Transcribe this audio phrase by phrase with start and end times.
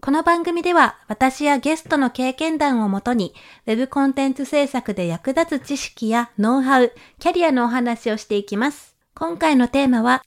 [0.00, 3.34] この番組では私やゲストの経験談をもとに、
[3.66, 8.94] ウェブコンテンツ制作で役立つ知識やノウハウ、キャリアのお話をしていきます。
[9.14, 10.22] 今回のテーマは、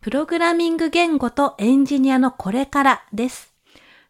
[0.00, 3.52] プログラミング言語とエンジニアのこれからです。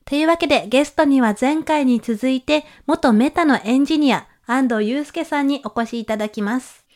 [0.05, 6.87] というわけでゲストには前回に続いて元メタのエンジニア安藤祐介さんにお越しいただきます。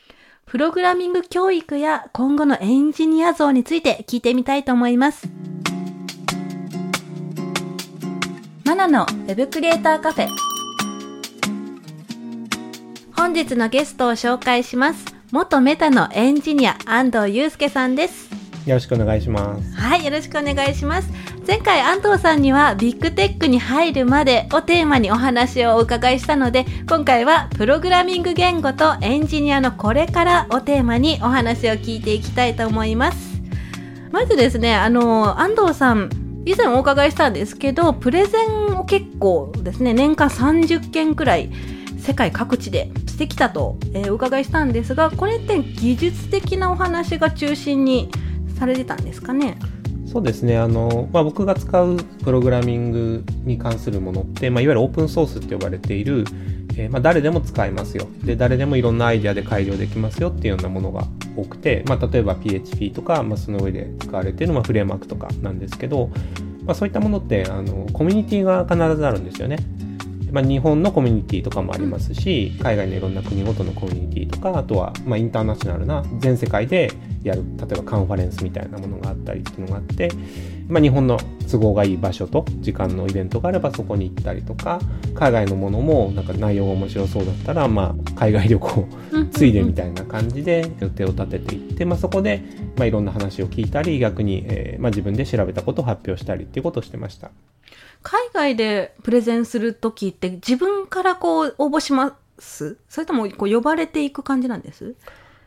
[0.47, 5.29] プログラミング教育や今後のエンジニア像について聞いてみたいと思います。
[8.87, 10.29] ナのウェブクリエイターカフェ。
[13.17, 15.05] 本日のゲストを紹介します。
[15.31, 18.29] 元メタのエンジニア安藤祐介さんです。
[18.67, 19.77] よろしくお願いします。
[19.77, 21.09] はい、よろしくお願いします。
[21.47, 33.41] 前回安藤さんにはビッグテックに入るまでをテーマにお話をお伺いしたので、今回はプログラミング言語とエンジニアのこれからをテーマにお話を聞いていきたいと思います。
[34.11, 36.11] まずですね、あの、安藤さん、
[36.45, 41.51] 以前お伺いしたんですけど、プレゼンを結構ですね、年間30件くらい
[41.99, 48.11] 世界各地でしてきたと、えーお伺いしたんですが、これって技術的なお話が中心に
[48.59, 49.57] されてたんですかね？
[50.13, 50.59] そうですね。
[50.59, 56.27] あの、まあ、僕が使うプログラミングに関するものって、まあ、いわゆるオープンソースって呼ばれている、
[56.77, 58.07] えーまあ、誰でも使えますよ。
[58.23, 66.11] で、誰でもいろんなアイデアで改良できますよっていうようなものが多くて、まあ、例えば PHP とか、まあ、その上で使われている、まあ、フレームワークとかなんですけど、
[66.67, 69.57] まあ、そういったものって、あの、コミュニティが必ずあるんですよね。
[70.33, 76.91] まあ、日本のコミュニティとかもありますし、海外のいろんな国ごとのコミュニティとか、あとは、まあ、インターナショナルな全世界で
[77.23, 80.11] やる、例えばカンファレンスみたいなものがあったりっていうのがあって、
[80.69, 81.19] まあ、日本の
[81.51, 84.81] 都合がいい場所と時間のイベントがあればそこに行ったりとか、
[85.15, 88.89] 海外のものもなんか内容が面白そうだったら、まあ、海外旅行
[89.33, 92.43] ついでみたいな感じで予定を立てていって、まあ、そこで、
[92.77, 97.31] まあ、いろんな話を聞いたり、逆に、えーまあ、自分で調べたことを発表したりっていうことをしてました。
[98.03, 102.79] 海外でプレゼンするときって自分からこう応募します？
[102.89, 104.95] それともこう呼ばれていく感じなんです？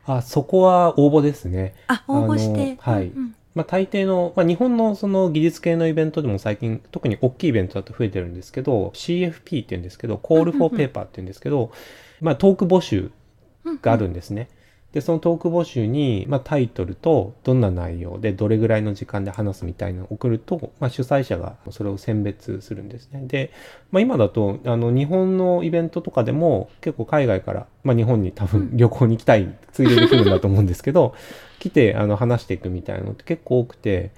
[0.06, 1.76] あ、そこは応募ですね。
[1.88, 2.78] あ、応募して。
[2.80, 11.72] はいうんうんまあ、大抵の、まあ、日本のその技術系のイベントでも最近、特に大きいイベントだと増えてるんですけど、CFP って言うんですけど、Call for Paper って言うんですけど、
[12.20, 13.12] まあ、トーク募集
[13.82, 14.50] があるんですね。
[14.96, 23.24] で、そのトーク募集に、まあ、タイトルとどんな内容でどれぐらいの時間で話すみたいなのを送ると、まあ、主催者がそれを選別するんですね。
[23.28, 23.52] で、
[23.92, 31.14] まあ、今だと、あの、日本のイベントとかでも結構海外から、まあ、日本に多分旅行に行きたい、ついでに来るんだと思うんですけど、
[31.60, 34.12] 来て、あの、話していくみたいなのって結構多くて、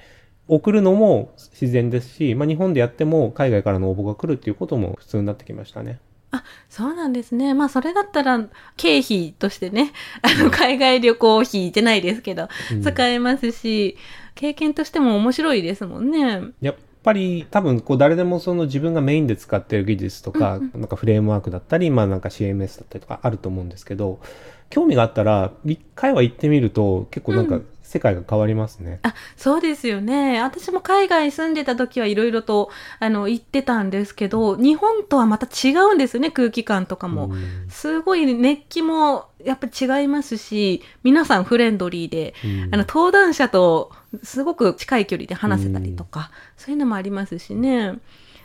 [0.48, 6.00] 送るのも自然ですし、まあ、日本でやっても海外からの応募が来るっていうことも普通になってきましたね。
[6.32, 7.54] あ、そうなんですね。
[7.54, 8.46] まあ、それだったら、
[8.76, 13.98] 経費としてね、あの、海外旅行費じゃないですけど、うん使えますし、
[14.36, 16.42] 経験としても面白いですもんね。
[16.62, 24.20] やっぱり多分こう誰でもその自分がメインで使ってる技術とか、なんかフレームワークだったり、まあなんか CMS だったりとかあると思うんですけど、
[24.70, 29.00] 興味があったら一回は行ってみると結構なんか世界が変わりますね。
[29.04, 30.42] あ、そうですよね。
[30.42, 37.28] 私も海外住んでた時はいろいろと、あの、行ってたんですけど、日本とはまた違うんですよね、空気感とかも。
[37.28, 47.94] うんすごい熱気もやっぱ違いますし、皆さんフレンドリーで、うんあの、登壇者とすごく近い距離で話せたりとか、そういうのもありますしね。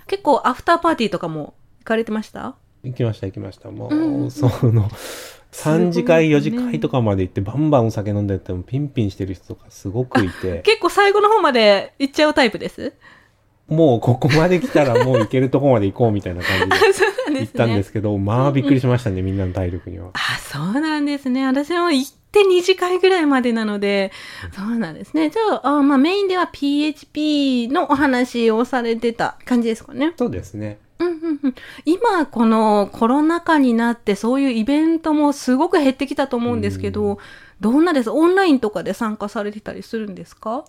[0.06, 2.54] 結構アフターパーティーとかも行かれてました？
[2.84, 3.70] 行きました行きました。
[3.70, 4.88] もう、うんその、
[5.52, 12.92] 3次会、4すごいですね次会とかまで行ってバンバンお酒飲んでてもピンピンしてる人とかすごくいて、結構最後の方まで行っちゃうタイプです？
[13.68, 17.40] もうここまで来たらもう行けるとこまで行こうみたいな感じで。
[17.40, 20.10] 行ったんですけど、まあびっくりしましたね、みんなの体力には。
[20.12, 21.46] あ、そうなんですね。
[21.46, 24.12] 私も行って2次会ぐらいまでなので、
[24.54, 25.30] そうなんですね。
[25.30, 30.12] じゃあ、あまあメインでは PHP のお話をされてた感じですかね。
[30.18, 30.78] そうですね。
[31.02, 31.54] うんうんうん、
[31.84, 37.18] 今、このコロナ禍になって、そういうイベントもすごく減ってきたと思うんですけど、
[37.60, 38.10] どんなです？
[38.10, 40.64] オンラインとかで参加されてたりするんですか？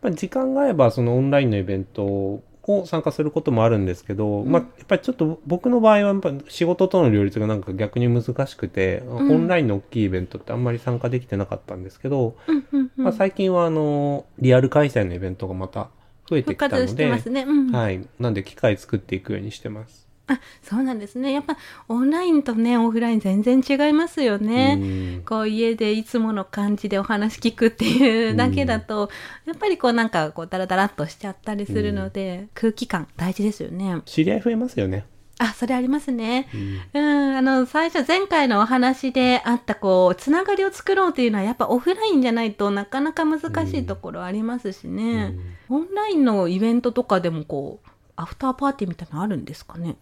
[0.00, 2.42] まあ、時間が合えばそのオンラインのイベントを
[2.86, 9.08] 参加することもあるんですけど、まあ、やっぱりちょっと僕の場合はやっぱ仕事との両立がなんか逆に難しくて、ん。
[9.08, 13.04] オンラインの大きいイベントってあんまり参加できてなかったんですけど、うんうんうん。
[13.04, 15.90] まあ、最近はあのリアル開催のイベントがまた
[16.32, 17.44] 増えてきたので、ね。
[17.46, 17.70] うん。
[17.70, 18.00] はい。
[18.18, 20.08] なんで機械作っていくようにしてます。
[20.28, 21.32] あ、そうなんですね。
[21.32, 21.58] やっぱ
[21.88, 24.78] オンラインとね、オフライン全然違いますよね。
[24.80, 29.10] うんこう家でいつもの感じでお話聞くっていうだけだと、
[29.44, 34.00] やっぱりこうなんかこうダラダラっとしちゃったりするので、空気感大事ですよね。
[34.06, 35.04] 知り合い増えますよね。
[35.42, 36.48] あ、それありますね。
[36.94, 45.34] うんうん、あの、最初前回のお話であったこう、つながりを作ろうっていうのはやっぱオフラインじゃないとなかなか難しいところありますしね。
[45.68, 49.96] オンラインのイベントとかでもこう、アフターパーティーみたいなのあるんですかね？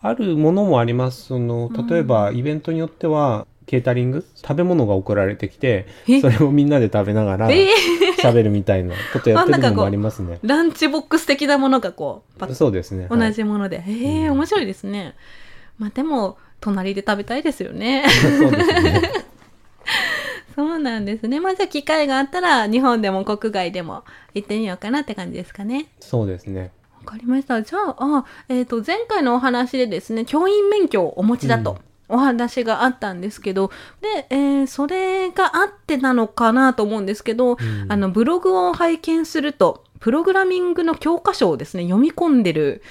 [0.00, 1.24] あるものもあります。
[1.24, 4.26] その、例えば、イベントによっては、ケータリング？
[4.34, 7.68] 食べ物が送られてきてえ、それをみんなで食べながら、え？
[8.20, 10.38] 喋るみたいなことやってるのもありますね。
[10.42, 13.06] ランチボックス的なものがこう、パッそうですね。
[13.10, 13.80] 同はいじもので。
[13.80, 15.14] へえ、面白いですね。
[15.78, 18.04] まあでも、隣で食べたいですよね。
[18.08, 19.02] そうですね。
[20.56, 21.38] そうなんですね。
[21.38, 24.02] まあじゃあ機会があったら、日本でも国外でも
[24.34, 25.86] 行ってみようかなって感じですかね。
[26.00, 26.72] そうですね。
[26.98, 27.62] わかりました。
[27.62, 31.78] じゃあ、あえっ、と、前回のお話でですね、教員免許をお持ちだと。
[32.08, 33.70] お話があったんですけど、
[34.00, 37.58] で、えーそれがあってなのかなと思うんですけど、ん。
[37.88, 42.82] あの、ブログを拝見すると、プログラミングの教科書をですね、読み込んでる、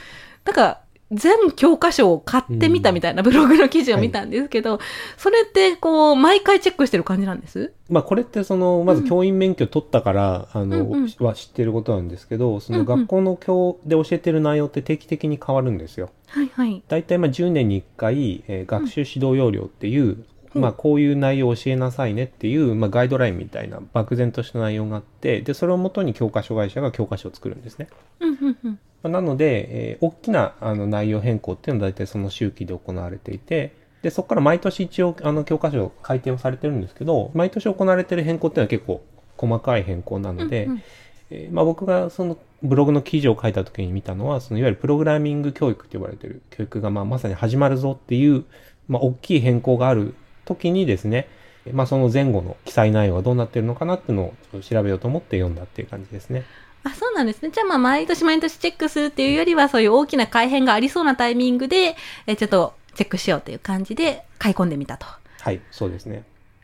[0.43, 0.81] だから、
[1.11, 4.79] 全教科書を買ってみたみたいなブログの記事を見たんですけど、
[5.15, 7.73] それってこう、毎回チェックしてる感じなんです？
[7.89, 16.09] まあこれってその、まず教員免許取ったから、あの、うんうんは知ってることなんですけど、そうんうんの学校の教で教えてる内容って定期的に変わるんですよ。
[16.27, 16.83] はいはい。
[16.89, 27.87] 大体まあ10年に1回、えー学習指導要領っていう、まあこういう内容を教えなさいねっていう、まあガイドラインみたいな漠然とした内容があって、で、それをもとに教科書会社が教科書を作るんですね。
[28.19, 28.79] うんうんうん。
[29.03, 39.03] まあなので、えー大きなあの内容変更っていうのは大体その周期で行われていて、で、そこから毎年一応あの教科書改定をされてるんですけど、毎年行われてる変更っていうのは結構
[39.37, 40.83] 細かい変更なので、うんうん
[41.29, 48.45] えーまあ、僕がそのブログの記事を書いた時に見たのは、そのいわゆるプログラミング教育って呼ばれてる教育がまあまさに始まるぞっていう、
[48.87, 50.15] まあ、大きい変更がある
[50.45, 51.27] 時にですね、
[51.73, 56.45] まあ、その前後の記載内容がどうなってるのかなっていうのを調べようと思って読んだっていう感じですね。
[56.87, 57.51] あ、そうなんですね。
[57.51, 61.95] じゃあまあ毎年毎年チェックするっていうよりはそういう大きな改変がありそうなタイミングで、
[62.25, 65.05] えちょっとチェックしようという感じで買い込んでみたと。
[65.41, 66.23] はい、そうですね。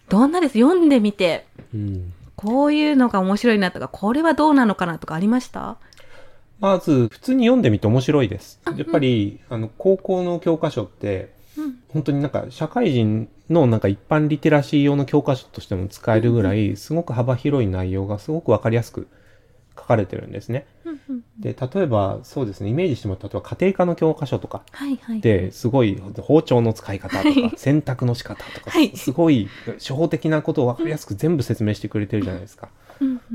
[0.09, 0.53] どんなです？
[0.59, 2.13] 読んでみて、うん。
[2.35, 5.77] こういうのが面白いなとか、これはどうなのかなとかありました？
[6.59, 8.71] まず、普通に読んでみて面白いですあ。
[8.71, 11.79] やっぱり、あの、高校の教科書って、うん。
[11.89, 19.07] 本当になんか社会人のなんか一般リテラシー用の教科書としても使えるぐらい、すごく幅広い内容がすごくわかりやすく
[19.75, 20.65] 書かれてるんですね。
[21.39, 24.63] で、例えばそうですね、イメージしてもらった例えば家庭科の教科書とか。
[25.21, 29.49] ですごい包丁の使い方とはいか洗濯の仕方とかはいすごい
[29.79, 32.69] 初歩的なことをわかりやすく全部説明してくれてるじゃないですか。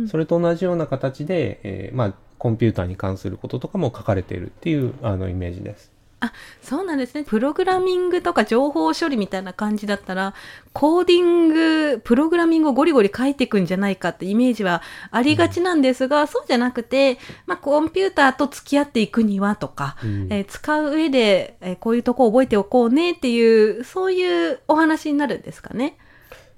[0.08, 5.90] それと同じような形で、えーまあコンピューターに関することとかも書かれているっていうあのイメージです。
[6.20, 6.32] あ、
[6.62, 7.22] そうなんですね。
[7.22, 10.34] プログラミングとか情報処理みたいな感じだったら、
[10.72, 25.96] コーディング、プログラミングをゴリゴリ書いていくんじゃないかってイメージはありがちなんですが、そうじゃなくて、まあ、コンピューターと付き合っていくにはとか、うんえー使う上で、えーこういうとこ覚えておこうねっていう、そういうお話になるんですかね。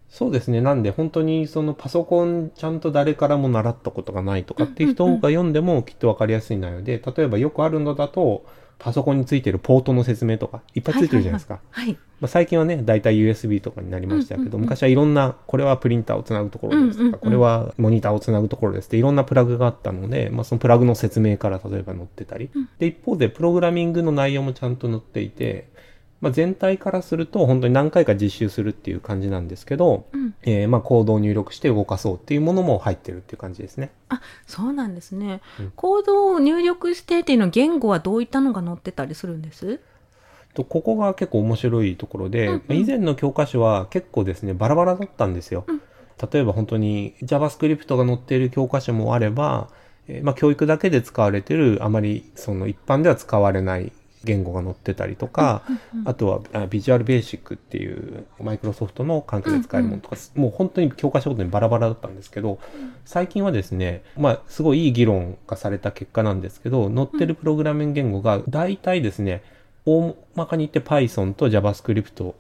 [0.08, 0.60] そうですね。
[0.60, 8.44] なんで本当にそのパソコンちゃんと誰からも習ったことがないとかっていう人が読んでもきっとわかりやすい内容で、例えばよくあるのだと、
[8.80, 11.60] パソコンについてるポートの説明とかいっぱいついてるじゃないですか。
[11.70, 11.92] はい。
[12.20, 22.68] まあ、最近はね、だいたい USB とかになりましたけど、昔はいろんな、これはプリンターをつなぐところですとか、これはモニターをつなぐところですっていろんなプラグがあったので、まあ、そのプラグの説明から例えば載ってたり、うん。
[22.78, 25.70] で、一方でプログラミングの内容もちゃんと載っていて、
[26.20, 30.34] まあ、全体からすると本当に何回か実習するっていう感じなんですけど、うん。
[30.42, 33.90] えーまあコードを入力して動かそうっていうものも入ってるっていう感じですね。
[34.08, 35.40] あ、そうなんですね。
[35.58, 39.80] うんコードを入力してっていうの言語はどういったのが載ってたりするんです？
[40.54, 45.64] とここが結構面白いところで、うんうんまあ以前の教科書は結構ですね、バラバラだったんですよ。
[45.66, 45.80] うん
[46.30, 49.70] 例えば本当に JavaScript が載っている教科書もあれば、
[50.06, 53.90] えーまあ教育だけで使われてるあまりその一般では使われない
[54.24, 62.58] 言語が載ってたりとか、うんうんあとはあ Visual Basic っていうマイクロソフトの環境で使えるものとか、もう本当に教科書ごとにバラバラだったんですけど、
[63.04, 69.42] 最近はですね、まあすごいいい議論がされた結果なんですけど、載ってるプログラミング言語が大体ですね、
[69.84, 72.34] 大まかに言って Python と JavaScript と、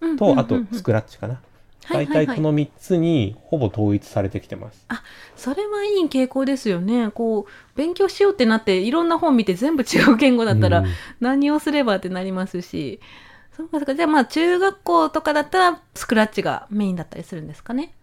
[0.00, 0.38] うんうんうんうん。
[0.38, 1.40] あと Scratch かな。
[1.86, 4.84] はい大体この3つにほぼ統一されてきてます。
[4.88, 5.02] あ、
[5.36, 7.10] それはいい傾向ですよね。
[7.10, 10.86] こう、勉強しようってなって、いろんな本見て全部違う言語だったら、うん
[11.20, 13.00] 何をすればってなりますし。
[13.56, 13.94] そうか、そうか。
[13.94, 17.94] じゃあまあ、中学校とかだったら、スクラッチがメインだったりするんですかね。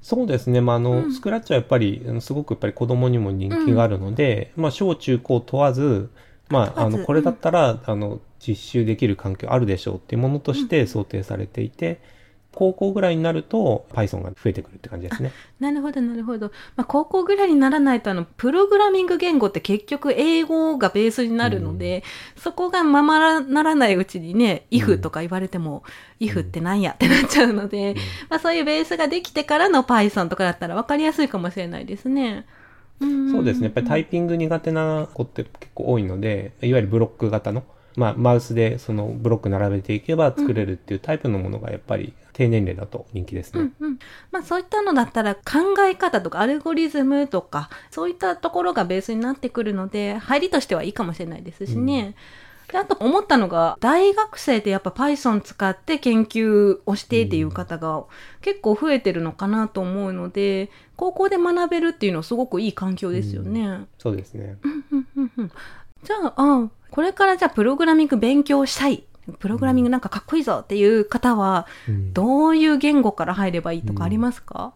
[0.00, 0.60] そうですね。
[0.60, 6.10] まあ、あの、うんスクラッチはやっぱり、すごくやっぱり子供にも人気があるので、まあ、小中高問わず、
[6.48, 12.00] まあ、あの、これだったら、あの、実習できる環境あるでしょうっていうものとして想定されていて、
[12.54, 15.32] 高校ぐらいになると Python が増えてくるって感じですね。
[15.60, 16.52] なるほど、なるほど。
[16.76, 22.04] まあ、高校ぐらいにならないと、あの、プログラミング言語って結局英語がベースになるので、
[22.36, 25.82] そこがままならないうちにね、うん if とか言われても、
[26.20, 27.94] if ってなんやってなっちゃうので、
[28.28, 32.46] まあ、そういうベースができてからの Python とかだったら分かりやすいかもしれないですね。
[33.04, 33.64] んそうですね。
[33.64, 37.64] やっぱりタイピング苦手な子って結構多いので、いわゆるブロック型の、
[37.96, 43.60] まあ、マウスでそのブロック並べていけば作れるっていうタイプのものがやっぱり低年齢だと人気ですね。
[43.60, 43.98] うんうん
[44.30, 45.40] まあそういったのだったら考
[45.88, 52.14] え方とかアルゴリズムとかそういったところがベースになってくるので入りとしてはいいかもしれないですしね。
[52.72, 58.04] であと思ったのが大学生でやっぱ Python 使って研究をしてっていう方が
[58.40, 63.86] 結構増えてるのかなと思うので高校で学べるっていうのはすごくいい環境ですよね。
[63.98, 64.56] そうですね。
[64.62, 64.84] うん
[65.16, 65.52] うんうん
[66.02, 69.04] じゃああこれからじゃあプログラミング勉強したい
[69.38, 72.12] プログラミングなんかかっこいいぞっていう方はうん。
[72.12, 74.74] どういう言語から入ればいいとかありますか、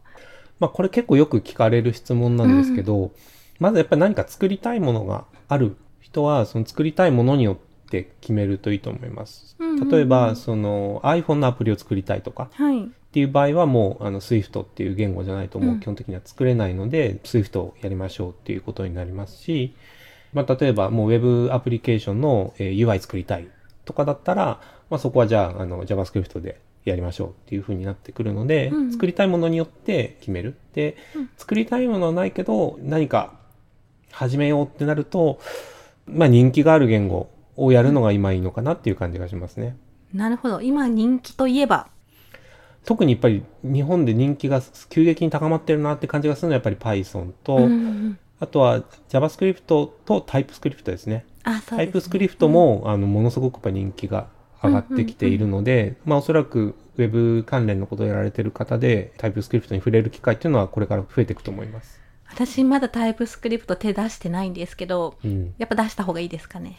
[0.60, 3.12] まあこれ結構よく聞かれる質問なんですけど、
[3.58, 7.56] まずやっぱり何か作りたいものがある人は、その作りたいものによっ
[7.90, 9.56] て決めるといいと思います。
[9.58, 9.88] うんうんうん。
[9.88, 12.84] 例えば、その iPhone のアプリを作りたいとかはい。
[12.84, 12.86] っ
[13.16, 15.76] ていう場合はもうあの Swift っていう言語じゃないともうん。
[15.78, 19.74] う基本的には作れないので、Swift をやりましょうっていうことになりますし、
[20.32, 23.48] まあ例えばもう Web アプリケーションのえー UI 作りたい
[23.87, 30.57] とかだったら、まあそこはじゃああの JavaScript でやりましょうっていう風になってくるので、うん作りたいものによって決める。
[30.75, 33.33] で、うん作りたいものはないけど何か
[34.11, 35.40] 始めようってなると、
[36.07, 39.76] まあ人気がある言語をやるのが今いいのかなっていう感じがしますね。
[40.12, 40.61] なるほど。
[40.61, 41.88] 今人気といえば？
[42.85, 51.25] 特にやっぱり日本で人気が急激に高まってるなって感じがするのはやっぱり Python と、うんうんあとは JavaScript と TypeScript ですね。
[51.46, 52.18] あ、そうです、ね。
[52.18, 54.26] TypeScript も、あのものすごく人気が
[54.62, 62.00] 上がってきているので、まあおそらく Web 関連のことをやられている方で TypeScript に触れる機会っていうのはこれから増えていくと思います。
[62.28, 65.54] 私まだタイプスクリプト手出してないんですけど、うん。
[65.58, 66.76] やっぱ出した方がいいですかね？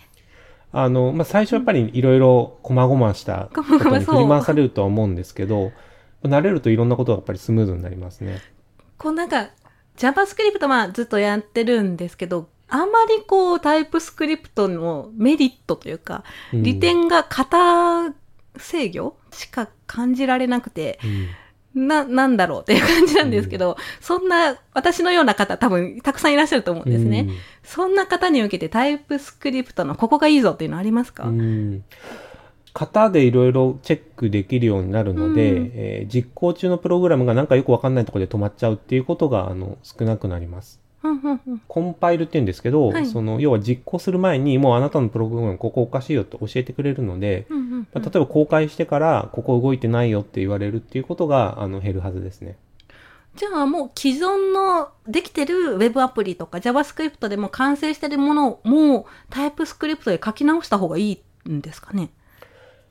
[0.73, 5.71] あの、まあ最初やっぱりいろいろ細々したことに振り回されるとは思うんですけど、
[6.23, 8.39] 慣れるといろんなことがやっぱりスムーズになりますね。
[8.97, 9.49] こうなんか、
[9.95, 16.63] JavaScript まあずっとやってるんですけど、あまりこうタイプスクリプトのメリットというか、うん。
[16.63, 18.13] 利点が型
[18.57, 21.87] 制御しか感じられなくて、うん。
[21.87, 27.27] な、なんだろう っていう感じなんですけど、そんな私のような方多分たくさんいらっしゃると思うんですね。
[27.29, 27.35] うん。
[27.63, 31.83] そんな方に向けてタイプスクリプトのここがいいぞっていうのありますか、うん。
[32.73, 35.71] 型でいろいろチェックできるようになるので、うん。
[35.73, 40.86] えー実行中のプログラムがなんかよくわかんないところで止まっちゃうっていうことがあの少なくなります。
[41.67, 43.05] コンパイルって言うんですけど、はい。
[43.05, 47.87] その要は実行する前にもうあなたのプログラムここおかしいよと教えてくれるので、うんうんうん。
[47.93, 52.57] まあ例えば公開してからここ動いてないよって言われるっていうことがあの減るはずですね。
[53.35, 62.09] じゃあもう既存のできてるウェブアプリとか JavaScript でも完成してるものをもうタイプスクリプトで書き直した方がいいんですかね？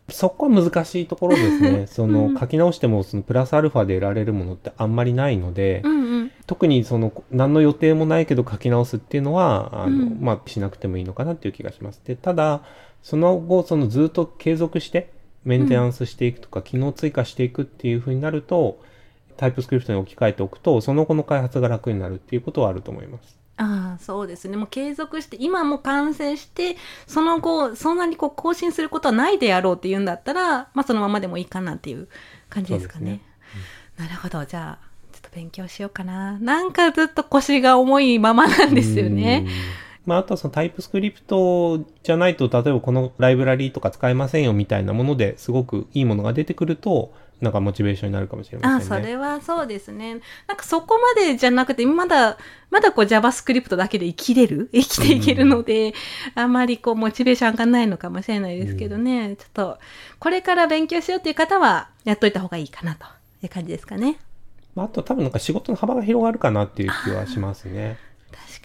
[0.08, 1.86] そこは難しいところですね。
[1.86, 6.32] そのうん書き直してもそのプラスアルファで得られるものってあんまりないので、うんうん。
[6.46, 12.00] 特にその何の予定もないけど書き直すっていうのはあの、うんまあしなくてもいいのかなっていう気がします。
[12.04, 12.62] でただ
[13.02, 15.10] その後そのずっと継続して
[15.44, 18.80] メンテナンスしていくとか、機能追加していくっていう風になると
[19.36, 23.38] タイプスクリプトに置き換えておくとその後の開発が楽になるっていうことはあると思います。
[23.58, 24.56] ああ、そうですね。
[24.56, 32.08] もう継続して、今も完成して、その後、そんなにこう更新することはないであろうっていうんだったら、まあそのままでもいいかなっていう
[32.50, 33.22] 感じですかね。
[33.96, 34.44] なるほど。
[34.44, 36.38] じゃあ、ちょっと勉強しようかな。
[36.38, 39.44] なんかずっと腰が重いままなんですよね。
[39.46, 39.52] うん。
[40.04, 49.02] まあ、あとはそのタイプスクリプトじゃないと、例えばこのライブラリーとか使えませんよみたいなものですごくいいものが出てくると、なんかモチベーションになるかもしれああ、ませんね。
[49.02, 50.20] それはそうですね。
[50.46, 52.38] なんかそこまでじゃなくて、まだ、
[52.70, 54.70] まだこう JavaScript だけで生きれる？
[54.74, 55.92] 生きていけるので、
[56.34, 59.36] あまりこうモチベーション上がんないのかもしれないですけどね。
[59.36, 59.78] ちょっと、
[60.18, 63.04] これから勉強しようっていう方は、やっといた方がいいかなと
[63.42, 64.18] いう感じですかね。
[64.74, 67.98] まあ、あと多分なんか仕事の幅が広がるかなっていう気はしますね。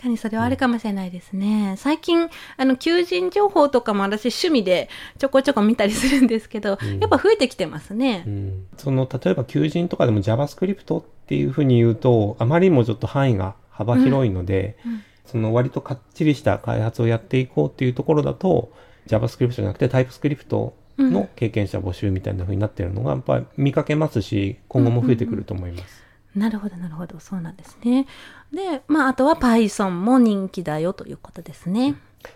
[0.01, 1.75] 確かにそれはあるかもしれないですね。
[1.77, 2.27] 最近、
[2.57, 4.89] あの、求人情報とかも私趣味で
[5.19, 8.29] ちょこちょこ見たりするんですけど、うんやっぱ増えてきてますねう。
[8.29, 18.73] ん、その例えば求人とかでも JavaScript っていうふうに言うとあまりにもちょっと範囲が幅広いので、うんその割とかっちりした開発をやっていこうっていうところだと
[19.07, 26.10] JavaScript じゃなくて TypeScript の経験者募集みたいなふうになってるのがやっぱり見かけますし今後も増えてくると思います。
[26.35, 27.19] なるほど、なるほど。
[27.19, 28.07] そうなんですね。
[28.53, 31.95] で、まあ、あとは Python も人気だよということですね。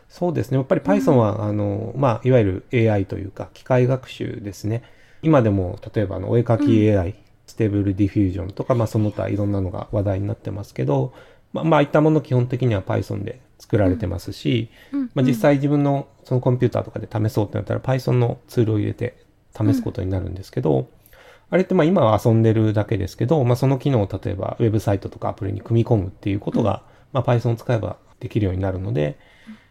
[0.09, 0.57] そうですね。
[0.57, 4.83] やっぱり Python は、うん、あの、まあ、いわゆる AI というか、機械学習ですね。
[5.21, 7.15] 今でも、例えば、あの、お絵かき AI、うん、
[7.47, 11.13] Stable Diffusion とか、まあ、その他いろんなのが話題になってますけど、
[11.53, 19.15] まあ、まあ、いったもの基本的には Python で作られてますし、うん、まあ、実際自分のそのコンピューターとかで試そうってなったら Python のツールを入れて
[19.55, 20.89] 試すことになるんですけど、
[21.49, 26.83] あれってまあ今は遊んでるだけですけど、まあその機能を例えばウェブサイトとかアプリに組み込むっていうことが、
[27.13, 29.17] まあ Python を使えばできるようになるので、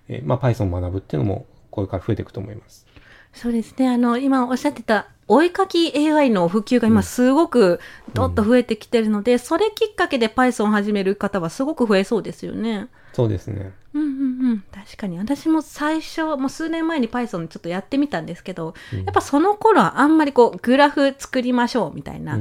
[0.09, 2.87] えー、まあ Python を学ぶっていうのもこれから増えていくと思います。
[3.35, 3.89] そうですね。
[3.89, 7.81] あの、今おっしゃってたお絵かき AI の普及が今すごく
[8.13, 12.89] どっと増えてきてるので、うん、それきっかけで Python を始める方はすごく増えそうですよね。
[13.13, 13.73] そうですね。
[13.95, 14.65] うんうんうん。
[14.73, 15.19] 確かに。
[15.19, 22.39] 私も最初、もう数年前に Python ちょっとやってみたんですけど、うん、やっぱその頃はあんまりこう、グラフ作りましょうみたいな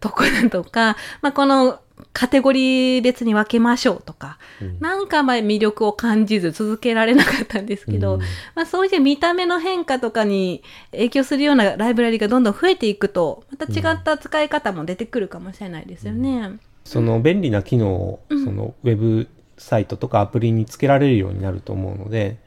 [0.00, 1.80] ところとか、まあこの
[2.14, 8.20] カテゴリー別に分けましょうとか、うん、なんかまあ魅力を感じず続けられなかったんですけど、うん、
[8.54, 16.38] まあそういう見た目の変化とかに影響するようなライブラリがどんどん増えていくと、また違った使い方も出てくるかもしれないですよね。
[16.38, 19.26] うん、その便利な機能を、そのウェブ
[19.58, 22.38] サイトとかアプリにつけられるようになると思うので、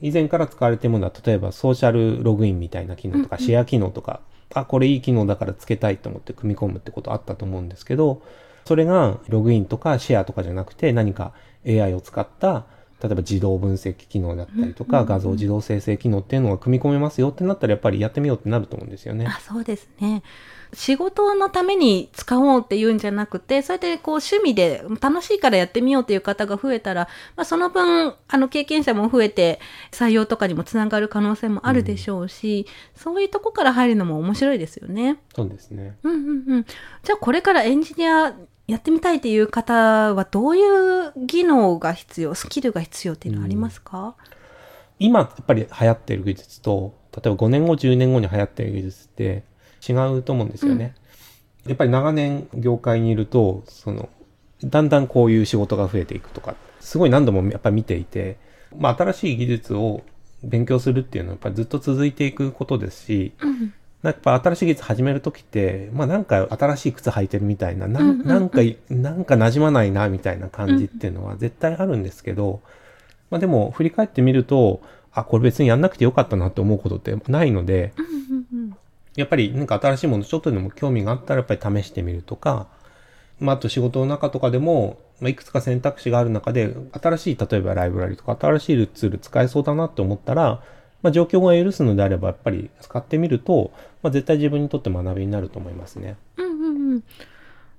[0.00, 4.20] 以前から使われているものは、例えばソーシャルログインみたいな機能とか、シェア機能とか、
[4.54, 8.22] あ、これいい機能だからつけたいと思って組み込むってことあったと思うんですけど、
[8.64, 11.32] それがログインとかシェアとかじゃなくて何か
[11.66, 12.64] AI を使った
[13.02, 19.26] 例えば自動分析機能だったりとか、画像自動生成機能っていうのが組み込めますよってなったらやっぱりやってみようってなると思うんですよね。
[19.26, 20.22] あそうですね。
[20.74, 35.18] 仕事のために使おうっていうんじゃなくて、それでこう趣味で楽しいからやってみようっていう方が増えたら、まあ、その分、あの経験者も増えて採用とかにもつながる可能性もあるでしょうし、うん、そういうとこから入るのも面白いですよね。
[35.34, 35.98] そうですね。
[36.04, 36.66] うんうんうん。
[37.02, 38.32] じゃあこれからエンジニア
[38.66, 44.14] やってみたいっていう方はどういう技能が必要、スキルが必要っていうのはありますか、うん、
[44.98, 49.44] 今やっぱり流行ってる技術と、例えば5年後、10年後に流行ってる技術って
[49.86, 50.94] 違うと思うんですよね。
[51.64, 54.08] うん、やっぱり長年業界にいると、その、
[54.64, 58.38] だんだんこういう仕事が増えていくとか、すごい何度もやっぱり見ていて、
[58.78, 60.02] まあ新しい技術を
[60.44, 68.58] 勉強するっていうのはやっぱりずっと続いていくことですし、うんやっぱ新しい技術始めるときって、まあなんか新しい靴履いてるみたいな、ななんか、
[68.90, 72.60] なんか馴染まないなみたいな感じっていうのは絶対あるんですけど、
[73.30, 77.92] まあでも振り返ってみると、あ、これ別にやんなくてよかったなって思うことってないので、
[79.14, 82.66] やっぱりなんか新しいものちょっとでも興味があったらやっぱり試してみるとか、
[83.38, 90.62] まああと仕事の中とかでも、まあ、いくつか選択肢がある中で、新しい例えばライブラリとか新しいツール使えそうだなって思ったら、
[91.02, 96.16] まあ、状況が許すのであれば、やっぱり使ってみると、まあ、絶対自分にとって学びになると思いますね。
[96.36, 97.02] うんうんうん。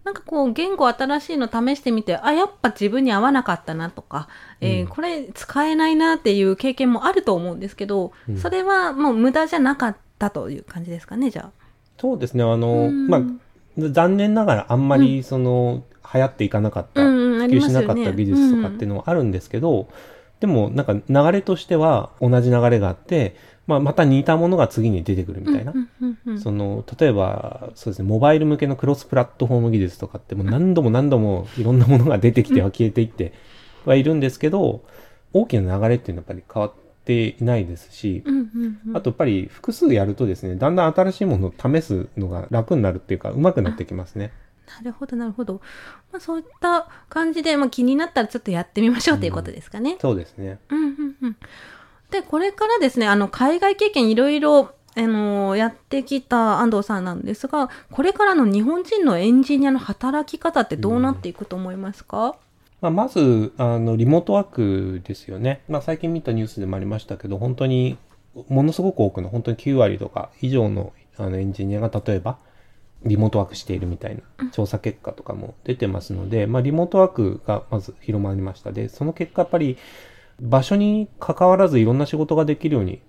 [0.04, 4.28] なんかこう、言語新しいの試してみて、あ、やっぱ自分に合わなかったなとか、
[4.60, 11.52] えー、うん、これ使えないなっていう経験もあると思うんですけど、うん、それはもう無駄じゃなかったという感じですかね、じゃあ。
[11.98, 12.44] そうですね。
[12.44, 13.22] あの、まあ、
[13.78, 17.08] 残念ながらあんまりその、うん、流行っていかなかった、普
[17.46, 19.88] 及しなかった技術とかっていうのはあるんですけど、
[20.44, 23.34] でもなんか流れとしては同じ流れがあって、
[23.66, 25.74] まあ、また似たものが次に出てくるみたいな。
[26.38, 33.32] その、例えば、そうですね、モバイル向けのクロスプラットフォーム技術とかってもう何度も何度もいろんなものが出てきては消えていって
[33.86, 34.84] はいるんですけど、
[35.32, 36.74] 大きな流れっていうのはやっぱり変わっ
[37.06, 38.22] ていないですし、
[38.94, 44.34] あとやっぱり複数やるとですね、だんだん新しいものを試すのが楽になるっていうか、上手くなってきますね。
[44.68, 45.62] なるほど、なるほど。
[46.12, 49.94] まあ、そういった感じで、まあ、気になったらちょっとやってみましょうということですかね。
[49.94, 50.60] うん、そうですね。
[50.70, 51.38] うん、うん、うん。
[52.12, 62.34] で、これからですね、あの、海外経験いろいろ、あのやってきた安藤さんなんですが、これからの日本人のエンジニアの働き方ってどうなっていくと思いますか、うん
[62.84, 65.64] まあ、まず、あの、リモートワークですよね。
[65.70, 67.98] まあ、最近見たニュースでもありましたけど、本当に、
[68.50, 72.40] ものすごく多くの、本当に9割とか以上のあのエンジニアが例えば、
[73.06, 78.72] リモートワークしているみたいな調査結果とかも出てますので、まあ、リモートワークがまず広まりました。
[78.72, 79.78] で、その結果やっぱり
[80.42, 83.02] 場所に関わらずいろんな仕事ができるように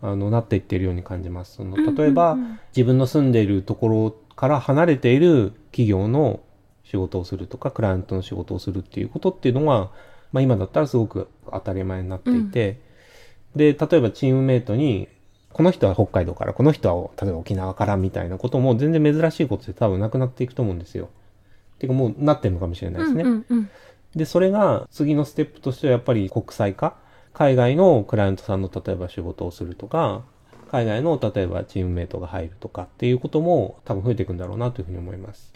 [0.00, 1.54] あのなっていっているように感じます。
[1.56, 2.36] その例えば、
[2.76, 6.40] 自分の住んでいるところから離れている企業の
[6.84, 9.90] 仕事をするとか、クライアントの仕事をするっていうことっていうのは、
[10.32, 12.80] まあ、今だったらすごく当たり前になっていて、
[13.54, 15.08] うん、で、例えばチームメイトに
[15.54, 21.08] この人は北海道から、この人は例えば沖縄からみたいなことも全然珍しいことで多分なくなっていくと思うんですよ。
[21.78, 23.22] ていうかもうなってるのかもしれないですね。
[23.22, 23.70] うんうんうん、
[24.16, 26.96] で、それが次のステップとしてはやっぱり国際化。
[27.32, 30.24] 海外のクライアントさんの例えば仕事をするとか、
[30.70, 35.52] 海外の例えばチームメイトが入るとかっていうことも多分増えていくんだろうなというふうに思います。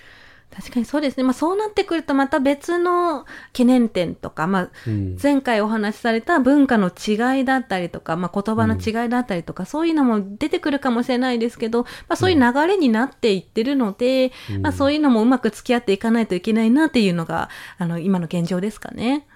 [0.54, 1.24] 確かにそうですね。
[1.24, 19.26] まあそうなってくるとまた別の懸念点とか、まあうん前回お話しされた文化の違いだったりとか、まあ、言葉の違いだったりとか、そういうのも出てくるかもしれないですけど、まあ、そういう流れになっていってるので、うんまあ、そういうのもうまく付き合っていかないといけないなっていうのがあの今の現状ですかね。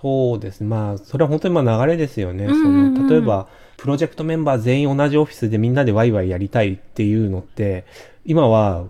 [0.00, 0.68] そうですね。
[0.68, 2.44] まあ、それは本当にまあ流れですよね。
[2.44, 7.84] うんうんうんその、例えば、プロジェクトメンバー全員同じオフィスでみんなでワイワイやりたいっていうのって、
[8.24, 8.86] 今は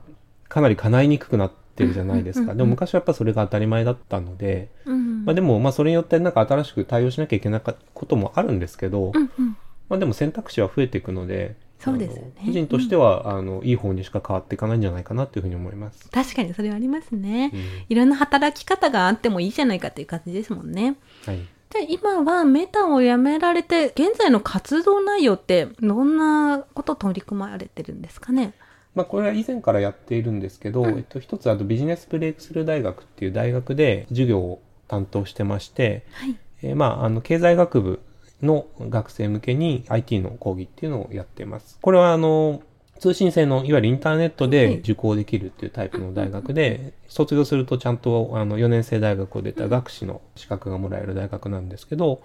[0.49, 2.41] かなり叶いにくくなってるじゃないですか。
[2.41, 9.57] うんうんうんうんでも昔はやっぱそれが当たり前だったので、うんまあでも、まあそれによってなんか新しく対応しなきゃいけないこともあるんですけど、うんうん
[9.89, 16.11] まあでも選択肢は増えていくので、そうですよね個人としては、あの、いい方にしか変わっていかないんじゃないかなっていうふうに思います。
[16.11, 17.53] 確かにそれはありますね。
[17.55, 20.97] うんいろんな働き方があってもいいじゃないかっていう感じですもんね。
[21.25, 21.39] はい。
[21.71, 28.55] で今はメタを辞められて現在の活動内容ってどんなこと取り組まれてるんですかね？
[28.99, 36.37] まあ、これは以前からやっているんですけど、うんえっと、一つあとビジネスブレイクスルー大学っていう大学で授業を担当してまして、はい。
[36.63, 38.01] えーまあ、あの、経済学部
[38.43, 41.79] の学生向けに IT の講義っていうのをやっています。
[41.81, 42.61] これはあの、
[42.99, 44.51] 通信制のいわゆるインターネットはい。
[44.51, 52.21] で受講できるっていうタイプの大学で、卒業するとちゃんとあの4年生大学を出た学士の資格がもらえる大学なんですけど、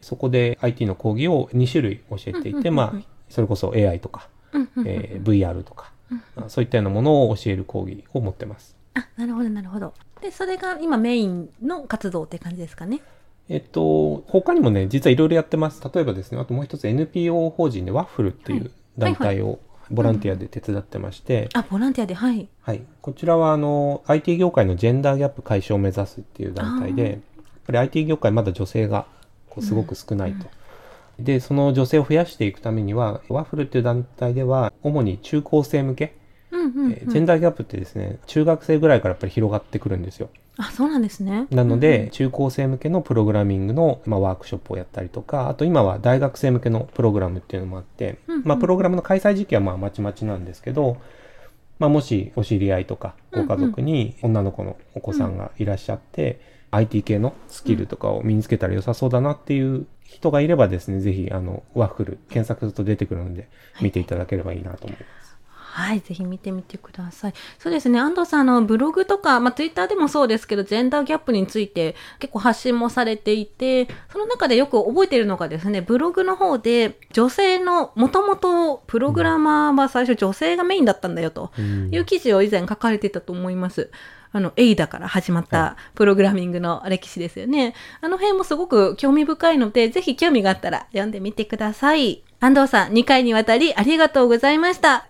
[0.00, 4.28] そこで IT の講義を2種類教えていて、まあ、それこそ AI とか、
[4.84, 5.91] えー VR とか、あ
[6.48, 8.76] そういったようなものを教える講義を持ってます。
[8.94, 9.94] あ、なるほど、なるほど。
[10.20, 13.00] で、それが今メインの活動って感じですかね？
[13.48, 15.82] えっと、他にもね、実はいろいろやってます。
[15.92, 19.58] 例えばですね、あともう一つ NPO 法人でワッフルっていう団体を
[19.90, 22.48] ボランティアで手伝ってまして、あ、ボランティアで、はい。
[22.62, 22.82] はい。
[23.00, 27.20] こちらはあの、IT 業界のジェンダーギャップ解消を目指すっていう団体で、やっ
[27.66, 29.06] ぱり IT 業界まだ女性が
[29.50, 30.46] こうすごく少ないと。
[31.18, 36.14] で、その女性を増やしていくためには、ワッフルっていう団体では、主に中高生向け、
[36.50, 40.28] うんうん、うんえージェンダーギャップってですね、中学生ぐらいからやっぱり広がってくるんですよ。
[40.58, 41.46] あ、そうなんですね。
[41.50, 50.98] なので、中高生向けのプログラミングの、まあ、ワークショップをやったりとか、あと今は大学生向けのプログラムっていうのもあって、うんうんまあ、プログラムの開催時期はまあまちまちなんですけど、
[51.78, 56.38] まあ、もしお知り合いとかご家族に女の子のお子さんがいらっしゃって、
[56.72, 63.48] IT 系のスキルとかを身につけたら良さそうだなっていう人がいればですね、ぜひ、あの、ワッフル検索すると出てくるので、
[63.80, 65.22] 見ていただければいいなと思います。
[65.54, 67.34] はい、ぜひ見てみてください。
[67.58, 83.90] そうですね、安藤さん、あの、ブログとか、まあ、ツイッターでもそうですけど、ジェンダーギャップについて結構発信もされていて、その中でよく覚えているのがですね、ブログの方で、女性の、もともとプログラマーは最初女性がメインだったんだよとうんいう記事を以前書かれていたと思います。
[84.32, 87.74] あの、エイダから始まったプログラミングの歴史ですよね。
[88.00, 92.24] あの辺もすごく興味深いので、ぜひ興味があったら読んでみてください。
[92.40, 95.06] 安藤さん、2回にわたりありがとうございました。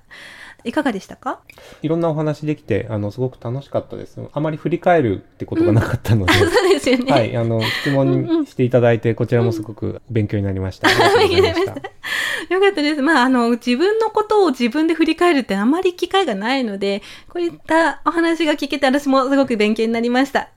[0.65, 1.41] いかがでしたか？
[1.83, 4.21] いろんなお話できて、あの、すごく楽しかったです。
[4.33, 7.13] あまり振り返るってことがなかったので、 そうですよね。
[7.13, 10.89] はい、あの、質問していただいて、こちらもすごく勉強になりました。
[10.89, 11.75] ありがとうございました。
[12.55, 13.03] よかったです。
[13.03, 20.49] まあ、あの、自分のことを自分で振り返るってあまり機会がないので、こういったお話が聞けて私もすごく勉強になりました。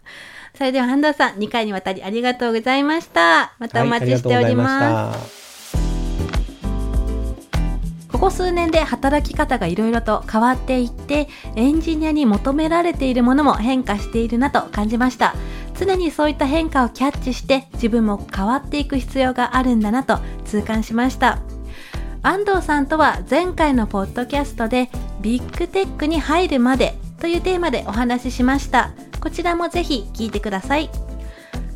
[0.57, 3.53] それでは、安藤さん、2回にわたりありがとうございました。
[3.59, 5.19] またお待ちしております。
[5.19, 5.44] はい、
[8.15, 15.35] ここ数年で働き方がいろいろと変わっていって、エンジニアに求められているものも変化しているなと感じました。
[15.77, 21.39] 常にそういった変化をキャッチして自分も変わっていく必要があるんだなと痛感しました。
[22.21, 28.91] 安藤さんとは前回のポッドキャストでビッグテックに入るまでというテーマでお話ししました。
[29.19, 30.89] こちらもぜひ聞いてください。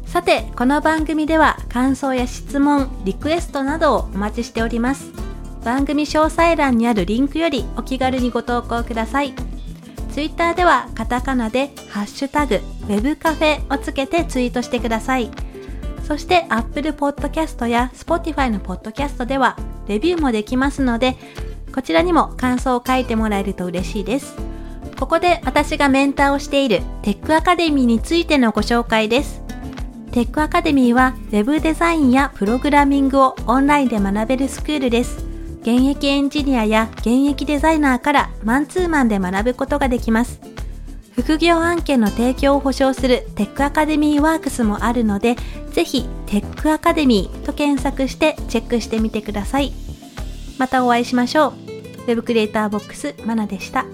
[0.06, 5.29] さて、この番組では感想や質問、リクエストなどをお待ちしております。
[5.64, 9.34] 番組詳細欄にあるリンクよりお気軽にご投稿ください。
[10.12, 15.30] ツイッターではカタカナでハッシュタグ web カフェをつけてツイートしてください。
[16.04, 19.56] そして Apple Podcast や Spotify の Podcast では
[19.88, 21.16] レビューもできますので、
[21.74, 24.36] こちらにも感想を書いてもらえると嬉しいです。
[25.00, 29.44] ここで私がメンターをしているテックアカデミーについてのご紹介です。
[30.12, 35.29] テックアカデミーは Web デザインやプログラミングをオンラインで学べるスクールです。
[35.62, 40.40] 現役エンジニアや現役デザイナーからマンツーマンで学ぶことができます。
[41.14, 45.36] 副業案件の提供を保証するテックアカデミーワークスもあるので、
[45.72, 49.74] ぜひテックアカデミーと検索してチェックしてみてください。
[50.58, 51.54] またお会いしましょう。
[52.08, 53.86] Web クリエイターボックスまなでした。